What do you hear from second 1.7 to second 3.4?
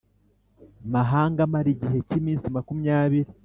igihe cy iminsi makumyabiri